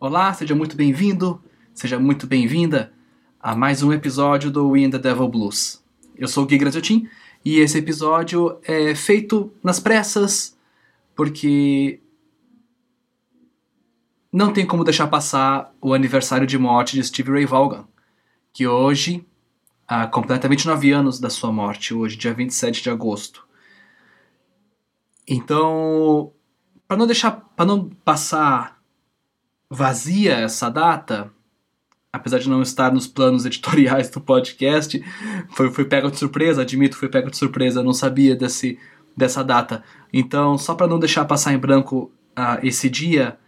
[0.00, 1.42] Olá, seja muito bem-vindo,
[1.74, 2.92] seja muito bem-vinda
[3.40, 5.82] a mais um episódio do and the Devil Blues.
[6.16, 7.08] Eu sou o Gui Graziotin
[7.44, 10.56] e esse episódio é feito nas pressas
[11.16, 11.98] porque
[14.32, 17.84] não tem como deixar passar o aniversário de morte de Steve Ray Vaughan,
[18.52, 19.26] que hoje,
[19.84, 23.44] há completamente nove anos da sua morte, hoje, dia 27 de agosto.
[25.26, 26.32] Então,
[26.86, 28.77] para não deixar, para não passar
[29.70, 31.30] vazia essa data,
[32.12, 35.02] apesar de não estar nos planos editoriais do podcast,
[35.50, 38.78] foi, foi pego de surpresa, admito, foi pego de surpresa, não sabia desse,
[39.16, 39.82] dessa data.
[40.12, 43.38] Então, só para não deixar passar em branco uh, esse dia,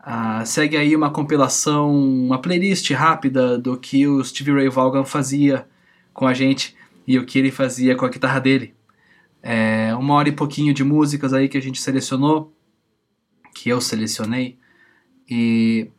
[0.00, 5.66] uh, segue aí uma compilação, uma playlist rápida do que o Stevie Ray Vaughan fazia
[6.12, 8.74] com a gente e o que ele fazia com a guitarra dele.
[9.42, 12.54] É, uma hora e pouquinho de músicas aí que a gente selecionou,
[13.54, 14.58] que eu selecionei,
[15.28, 15.90] e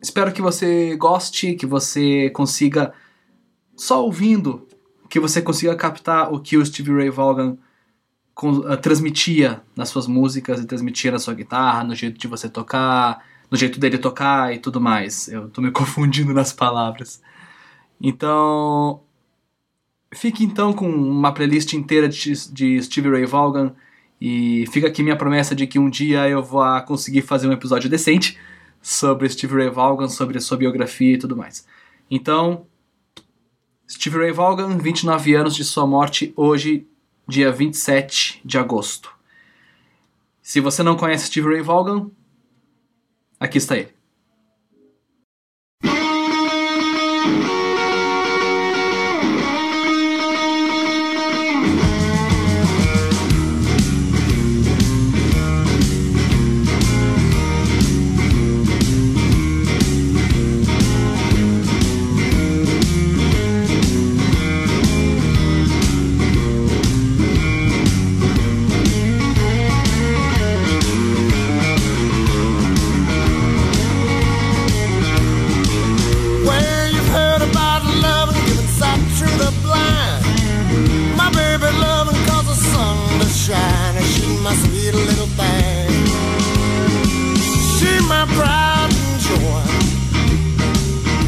[0.00, 2.92] espero que você goste, que você consiga,
[3.76, 4.66] só ouvindo,
[5.08, 7.56] que você consiga captar o que o Stevie Ray Vaughan
[8.42, 13.24] uh, transmitia nas suas músicas e transmitia na sua guitarra, no jeito de você tocar,
[13.50, 15.28] no jeito dele tocar e tudo mais.
[15.28, 17.22] Eu tô me confundindo nas palavras.
[18.00, 19.02] Então,
[20.14, 23.74] Fique então com uma playlist inteira de, de Stevie Ray Vaughan
[24.24, 27.90] e fica aqui minha promessa de que um dia eu vou conseguir fazer um episódio
[27.90, 28.38] decente
[28.80, 31.66] sobre Stevie Ray Vaughan, sobre sua biografia e tudo mais.
[32.08, 32.64] Então,
[33.90, 36.86] Stevie Ray Vaughan, 29 anos de sua morte hoje,
[37.26, 39.12] dia 27 de agosto.
[40.40, 42.08] Se você não conhece Stevie Ray Vaughan,
[43.40, 43.92] aqui está ele.
[84.92, 85.90] sweet little thing.
[87.76, 89.64] She my pride and joy.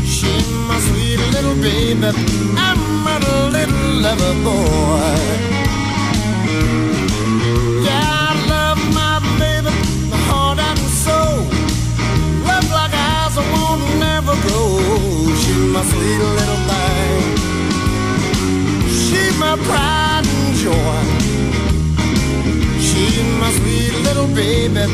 [0.05, 0.31] She
[0.69, 2.11] my sweet little baby.
[2.57, 3.19] I'm my
[3.57, 5.17] little lover boy.
[7.87, 9.71] Yeah, I love my baby,
[10.29, 11.39] heart and soul.
[12.47, 12.95] Love like
[13.53, 14.73] won't never grow.
[15.75, 17.25] My sweet little thing.
[18.89, 21.14] She's my pride and joy.
[24.35, 24.85] baby.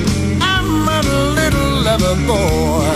[0.40, 1.00] I'm a
[1.38, 2.92] little lover boy.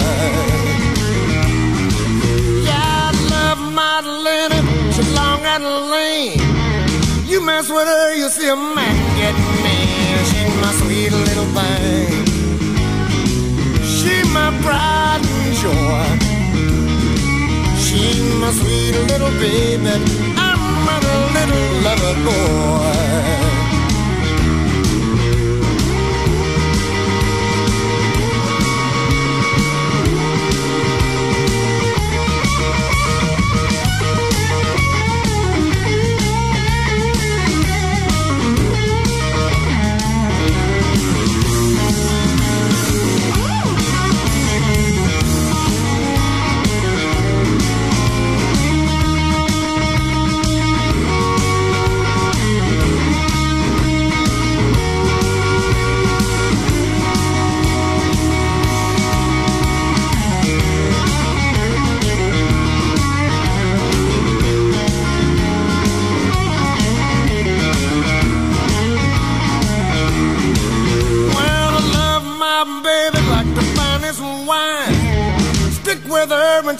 [2.69, 4.60] Yeah, I love my Lenny.
[4.93, 6.38] She's long and lean.
[7.27, 9.34] You mess with her, you see a man get
[9.65, 10.19] mean.
[10.28, 12.25] She's my sweet little thing.
[13.94, 16.06] She my pride and joy.
[17.84, 18.00] She
[18.43, 19.94] my sweet little baby.
[20.37, 20.99] I'm a
[21.37, 23.04] little lover boy.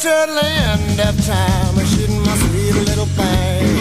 [0.05, 1.87] To the land of time.
[1.87, 3.79] She my sweet little thing.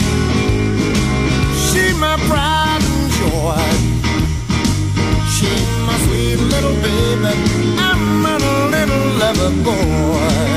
[1.67, 3.59] She my pride and joy.
[5.33, 5.51] She
[5.85, 7.75] my sweet little baby.
[7.77, 8.37] I'm a
[8.71, 10.52] little lover boy.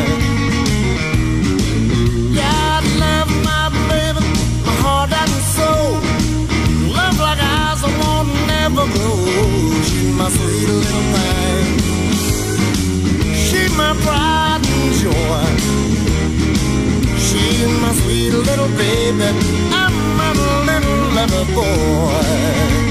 [18.06, 19.30] sweet little baby.
[19.72, 20.32] I'm a
[20.68, 22.85] little lover boy.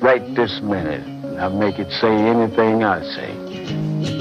[0.00, 1.04] Right this minute.
[1.38, 4.15] I'll make it say anything I say.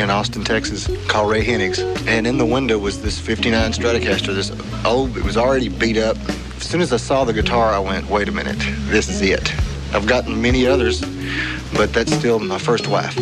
[0.00, 4.34] In, in Austin, Texas, called Ray Hennig's, and in the window was this 59 Stratocaster.
[4.34, 4.50] This
[4.84, 6.16] old, it was already beat up.
[6.56, 8.58] As soon as I saw the guitar, I went, wait a minute,
[8.88, 9.52] this is it.
[9.94, 11.00] I've gotten many others,
[11.74, 13.16] but that's still my first wife.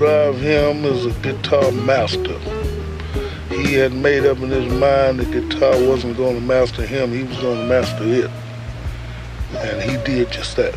[0.00, 2.38] Describe him as a guitar master.
[3.50, 7.24] He had made up in his mind the guitar wasn't going to master him, he
[7.24, 8.30] was going to master it.
[9.56, 10.74] And he did just that.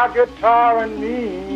[0.00, 1.49] My guitar and me.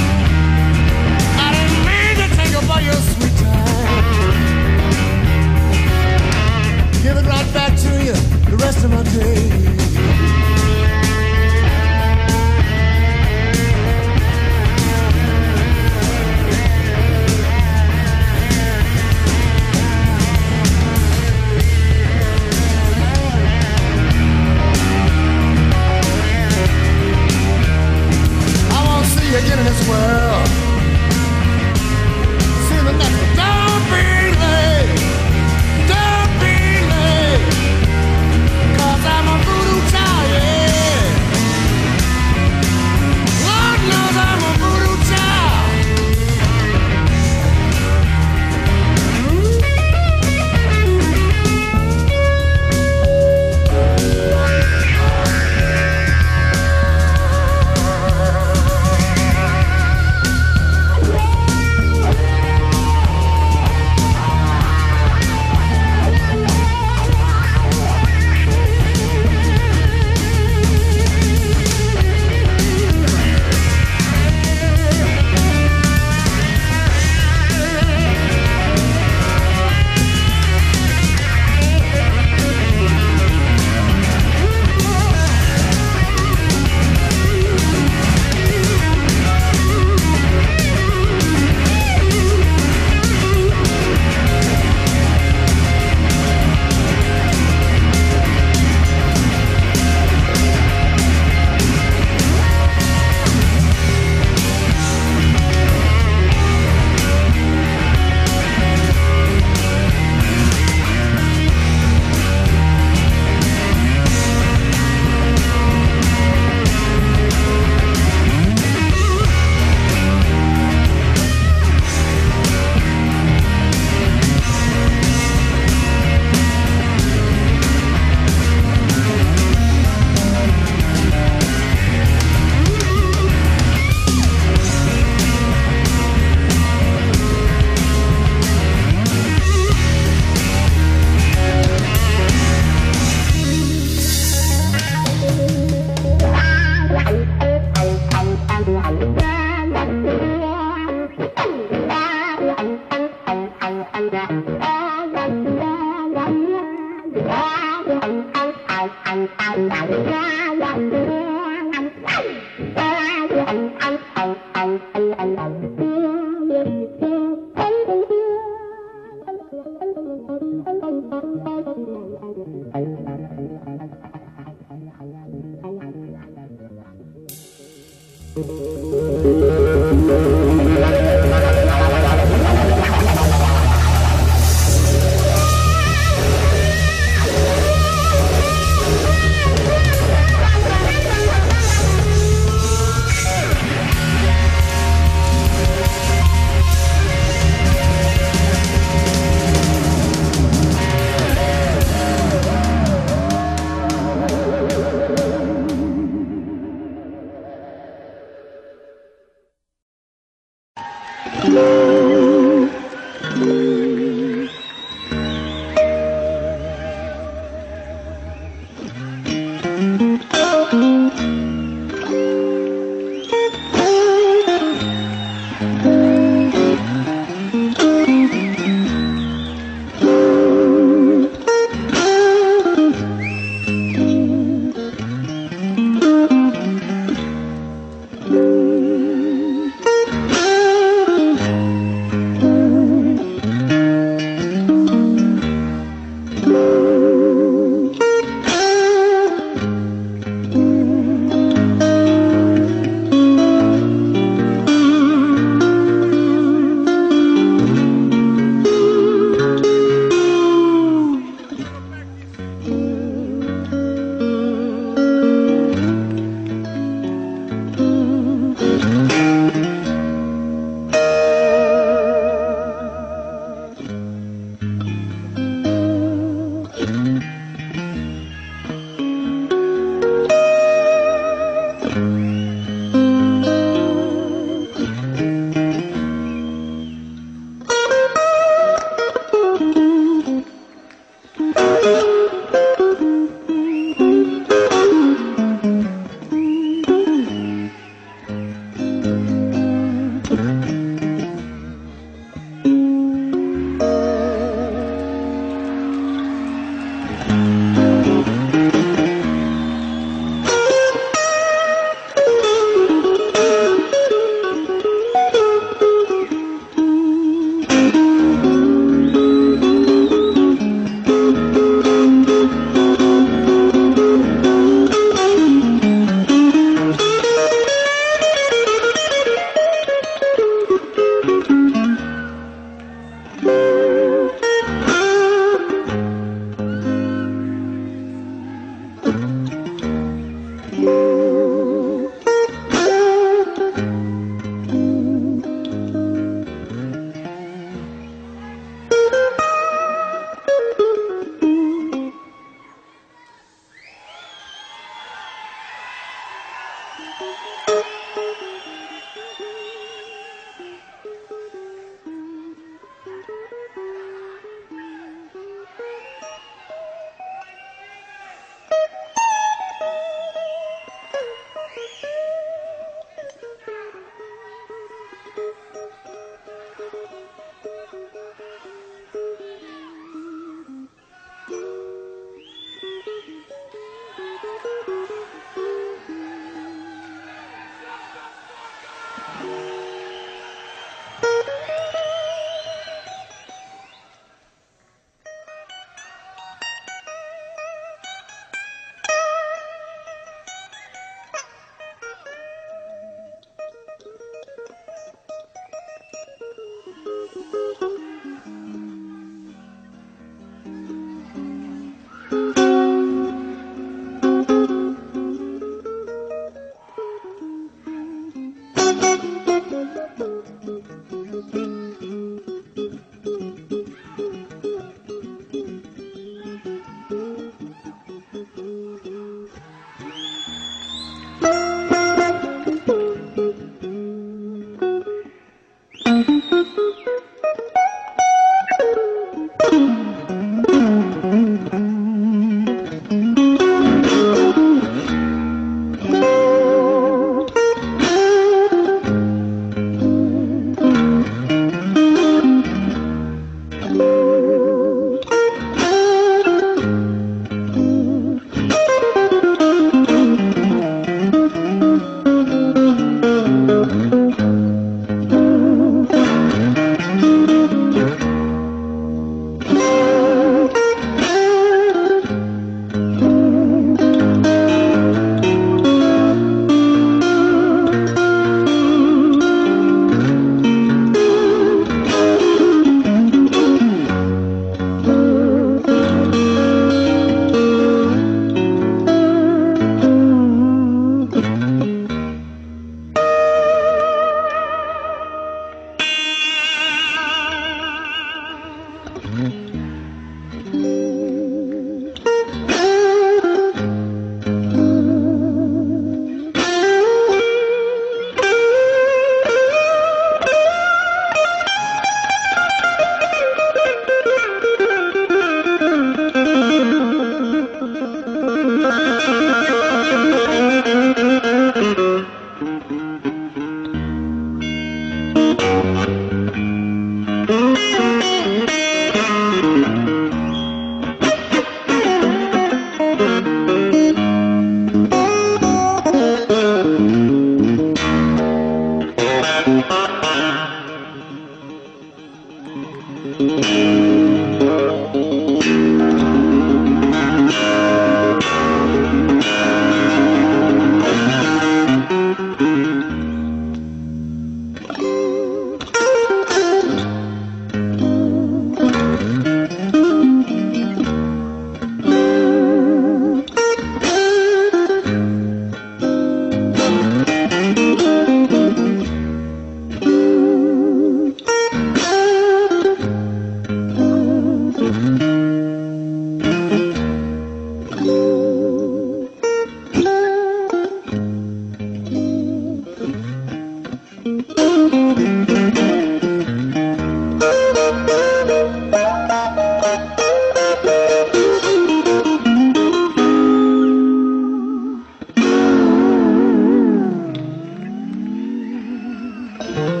[599.63, 599.97] Hey,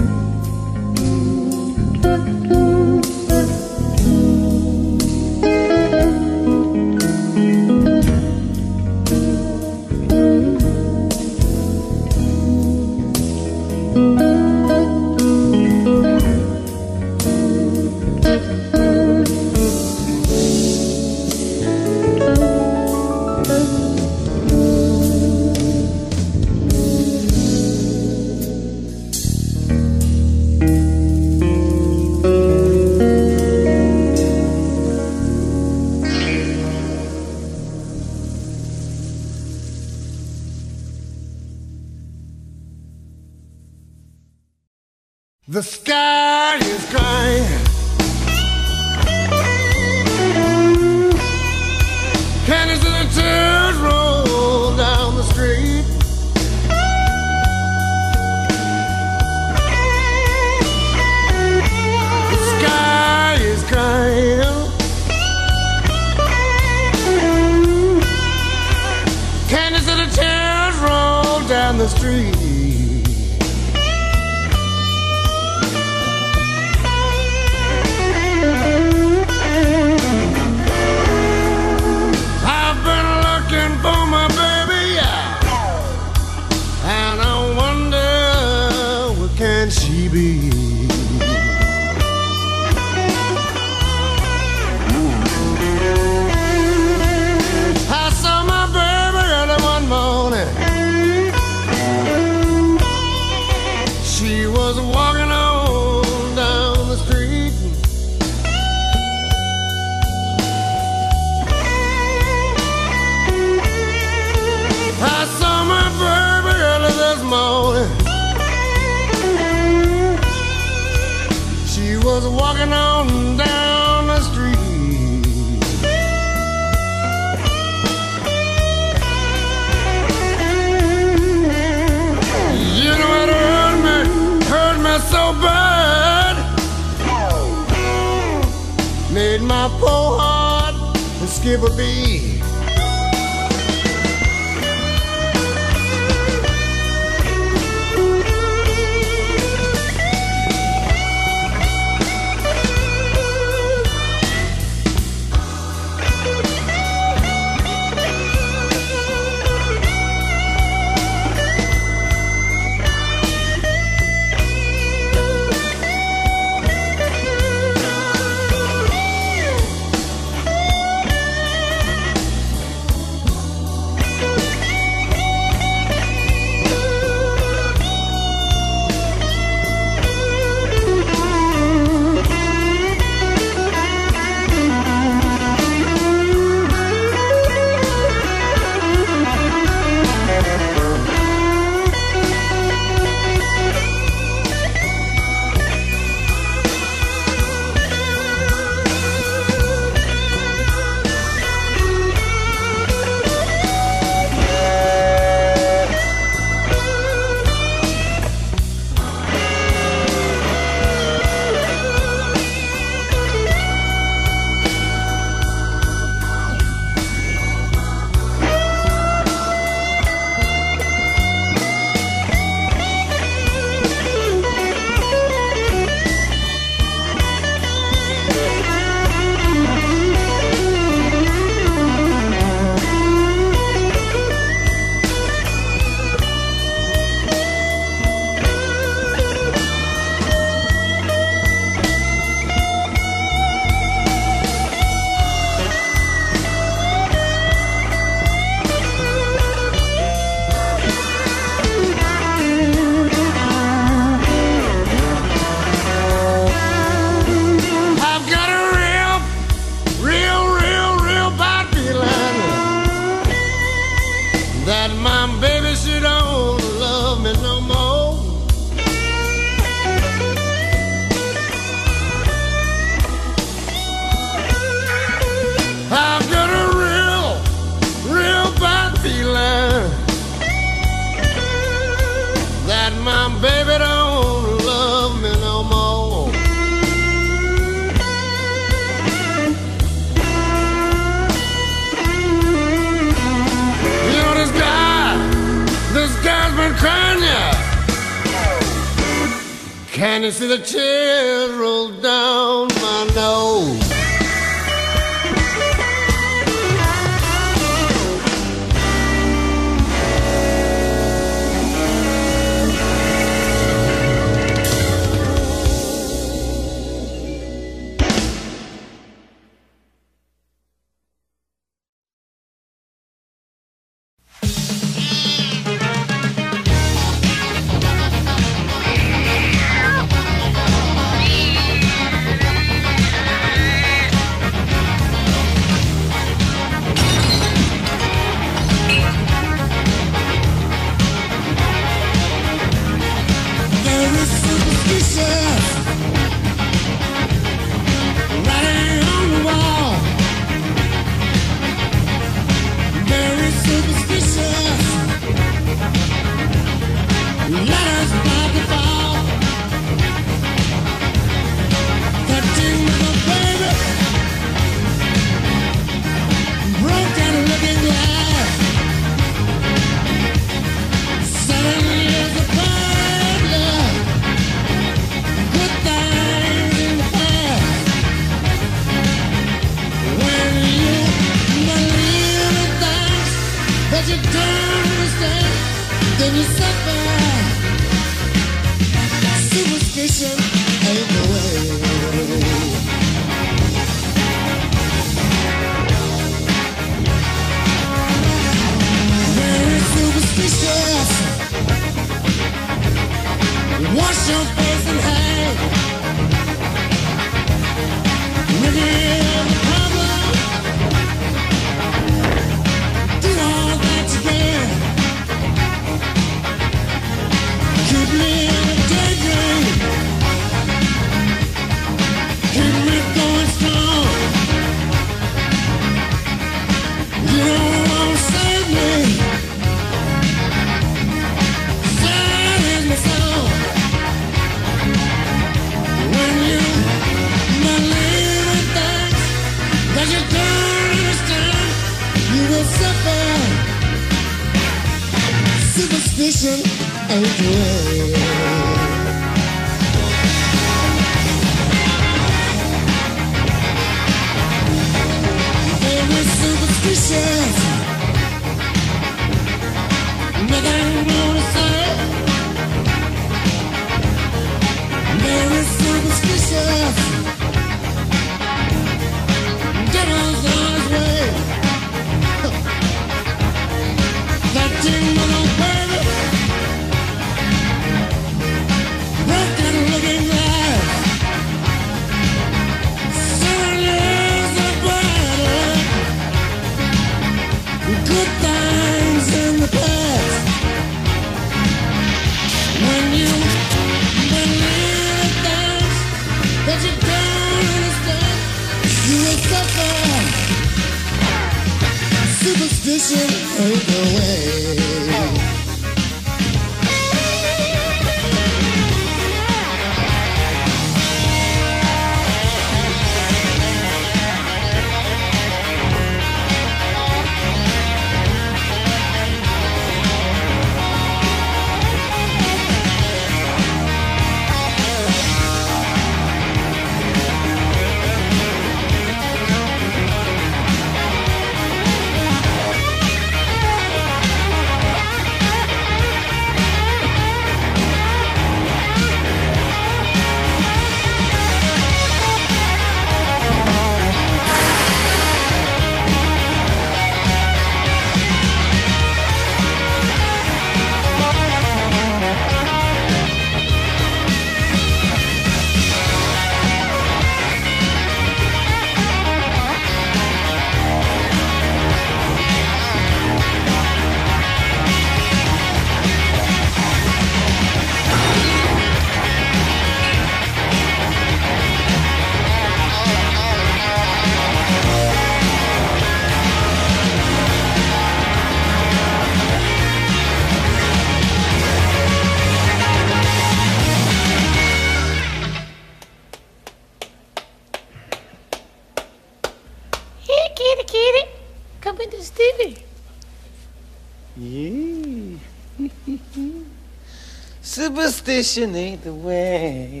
[598.41, 600.00] Ain't the way.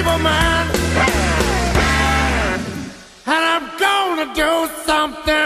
[0.00, 0.66] Evil, man.
[3.26, 4.52] And I'm gonna do
[4.86, 5.39] something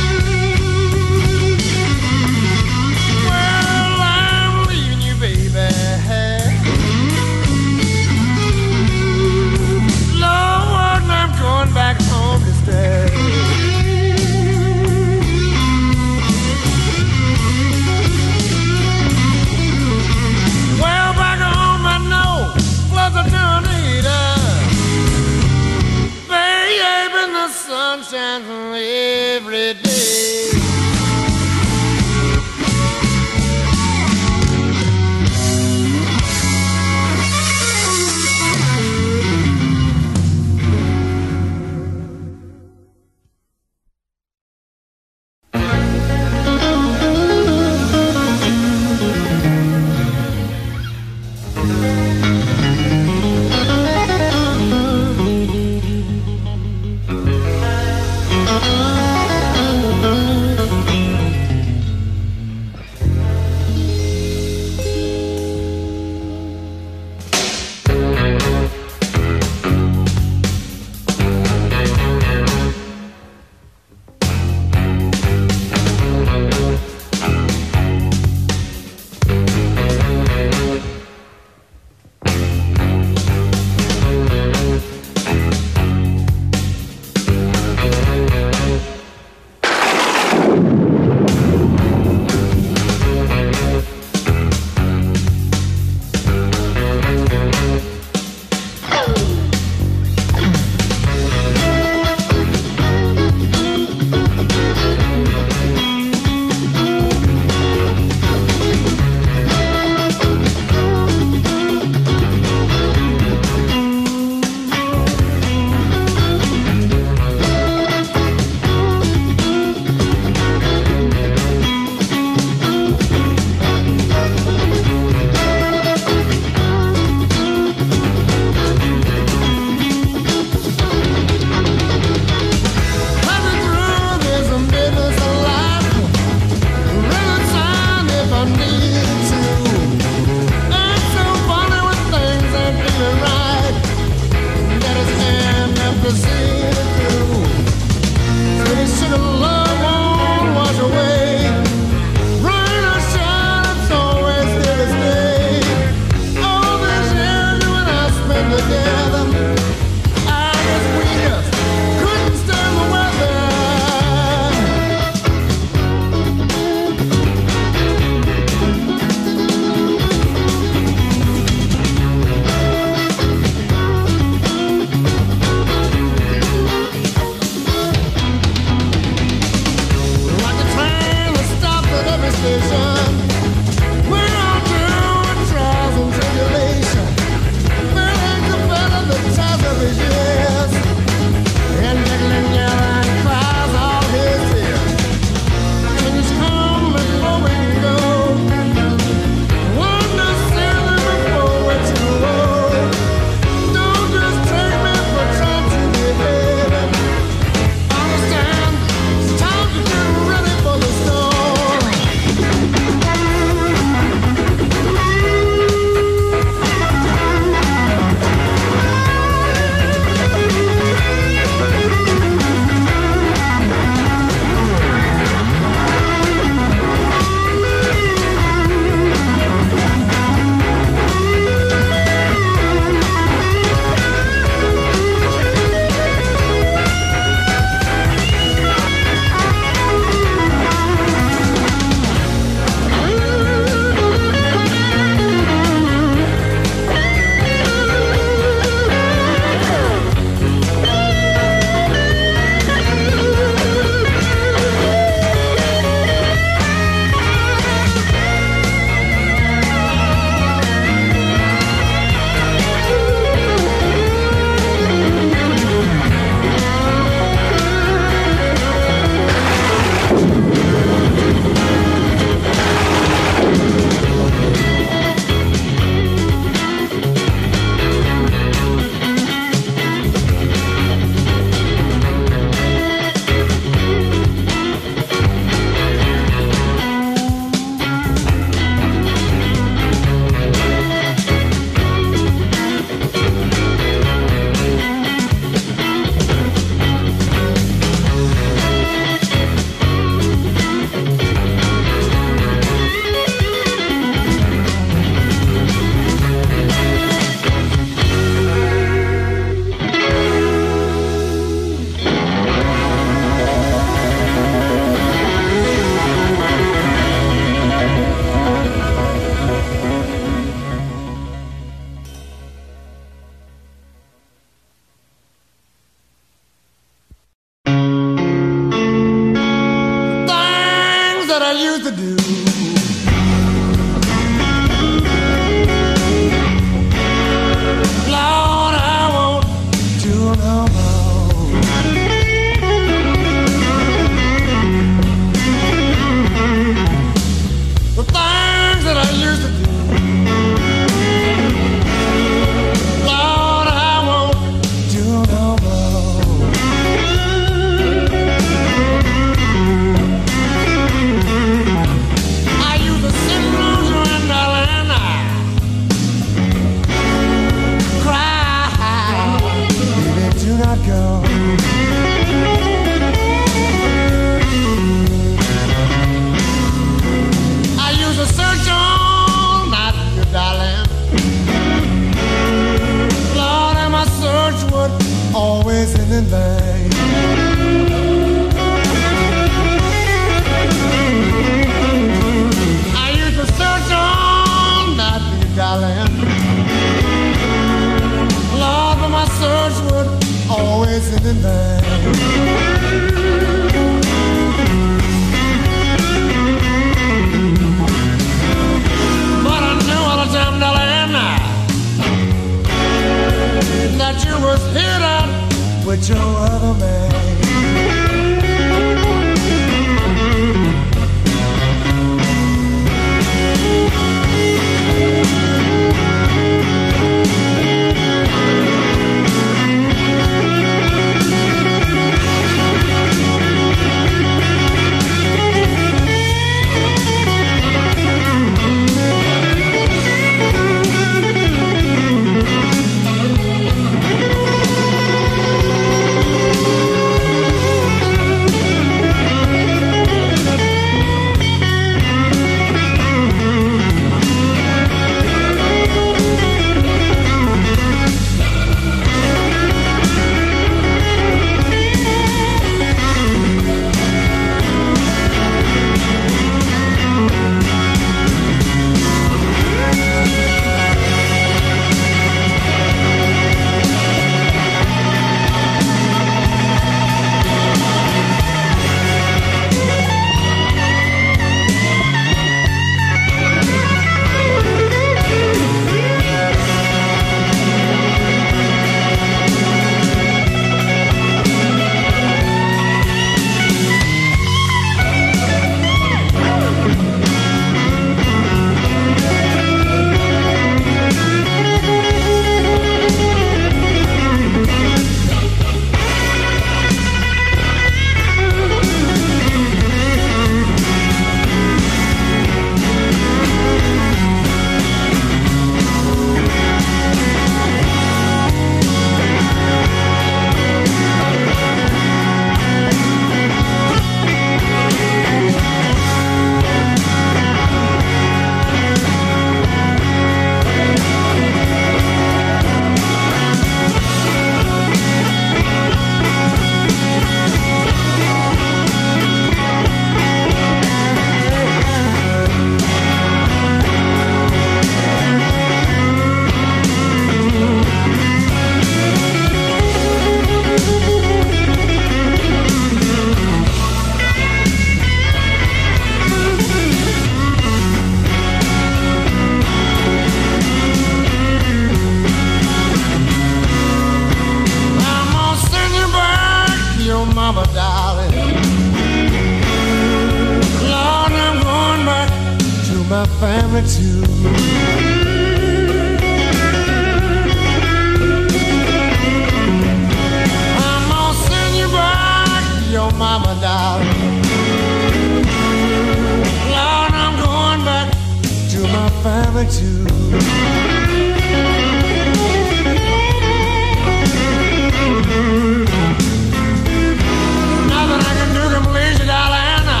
[599.42, 600.00] Alana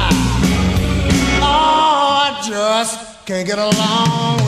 [1.40, 4.41] oh, I just can't get along